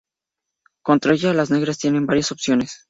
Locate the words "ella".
1.13-1.31